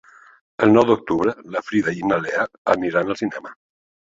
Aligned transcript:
El 0.67 0.71
nou 0.77 0.87
d'octubre 0.91 1.35
na 1.57 1.63
Frida 1.67 1.93
i 1.99 2.03
na 2.13 2.19
Lea 2.25 2.49
aniran 2.77 3.13
al 3.13 3.21
cinema. 3.25 3.57